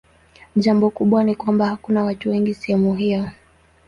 Jambo 0.55 0.89
kubwa 0.89 1.23
ni 1.23 1.35
kwamba 1.35 1.65
hakuna 1.65 2.03
watu 2.03 2.29
wengi 2.29 2.53
sehemu 2.53 2.95
hiyo. 2.95 3.29